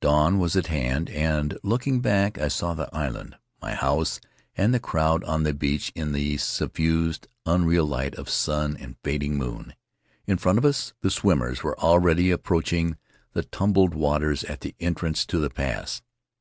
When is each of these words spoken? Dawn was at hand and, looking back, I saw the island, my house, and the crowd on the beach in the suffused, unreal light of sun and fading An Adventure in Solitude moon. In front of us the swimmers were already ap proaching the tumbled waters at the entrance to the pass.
Dawn 0.00 0.40
was 0.40 0.56
at 0.56 0.66
hand 0.66 1.08
and, 1.10 1.56
looking 1.62 2.00
back, 2.00 2.38
I 2.38 2.48
saw 2.48 2.74
the 2.74 2.92
island, 2.92 3.36
my 3.62 3.72
house, 3.74 4.18
and 4.56 4.74
the 4.74 4.80
crowd 4.80 5.22
on 5.22 5.44
the 5.44 5.54
beach 5.54 5.92
in 5.94 6.10
the 6.10 6.38
suffused, 6.38 7.28
unreal 7.46 7.86
light 7.86 8.16
of 8.16 8.28
sun 8.28 8.76
and 8.80 8.96
fading 9.04 9.34
An 9.34 9.42
Adventure 9.42 9.52
in 9.54 9.58
Solitude 9.58 9.66
moon. 9.68 9.74
In 10.32 10.38
front 10.38 10.58
of 10.58 10.64
us 10.64 10.92
the 11.02 11.10
swimmers 11.12 11.62
were 11.62 11.78
already 11.78 12.32
ap 12.32 12.42
proaching 12.42 12.96
the 13.32 13.44
tumbled 13.44 13.94
waters 13.94 14.42
at 14.42 14.62
the 14.62 14.74
entrance 14.80 15.24
to 15.26 15.38
the 15.38 15.50
pass. 15.50 16.02